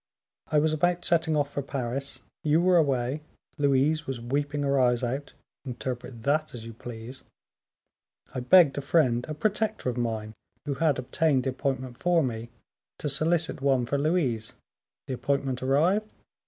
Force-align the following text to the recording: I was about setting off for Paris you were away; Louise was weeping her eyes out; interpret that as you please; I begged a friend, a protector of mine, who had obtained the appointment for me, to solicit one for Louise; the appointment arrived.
I 0.47 0.57
was 0.57 0.73
about 0.73 1.05
setting 1.05 1.37
off 1.37 1.51
for 1.53 1.61
Paris 1.61 2.21
you 2.43 2.59
were 2.59 2.77
away; 2.77 3.21
Louise 3.59 4.07
was 4.07 4.19
weeping 4.19 4.63
her 4.63 4.79
eyes 4.79 5.03
out; 5.03 5.33
interpret 5.63 6.23
that 6.23 6.55
as 6.55 6.65
you 6.65 6.73
please; 6.73 7.21
I 8.33 8.39
begged 8.39 8.79
a 8.79 8.81
friend, 8.81 9.23
a 9.29 9.35
protector 9.35 9.89
of 9.91 9.97
mine, 9.97 10.33
who 10.65 10.73
had 10.73 10.97
obtained 10.97 11.43
the 11.43 11.51
appointment 11.51 11.99
for 11.99 12.23
me, 12.23 12.49
to 12.97 13.09
solicit 13.09 13.61
one 13.61 13.85
for 13.85 13.99
Louise; 13.99 14.53
the 15.05 15.13
appointment 15.13 15.61
arrived. 15.61 16.09